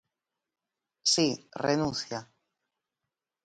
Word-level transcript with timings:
Si, 1.13 1.27
renuncia. 1.65 2.19